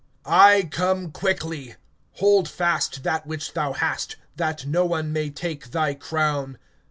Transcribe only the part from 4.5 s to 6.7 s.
no one may take thy crown.